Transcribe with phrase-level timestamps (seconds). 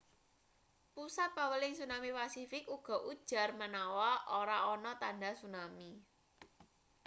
[0.93, 4.09] pusat paweling tsunami pasifik uga ujar manawa
[4.41, 5.89] ora ana tandha tsunami